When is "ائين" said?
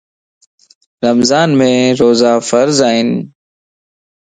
2.89-3.09